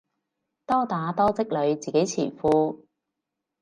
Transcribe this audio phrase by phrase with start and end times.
[0.65, 2.85] 多打多積累自己詞庫